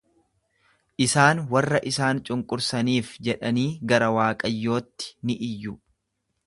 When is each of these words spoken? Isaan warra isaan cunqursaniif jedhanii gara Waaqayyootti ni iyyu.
Isaan 1.05 1.41
warra 1.51 1.81
isaan 1.91 2.23
cunqursaniif 2.29 3.13
jedhanii 3.29 3.69
gara 3.93 4.11
Waaqayyootti 4.19 5.15
ni 5.31 5.39
iyyu. 5.53 5.81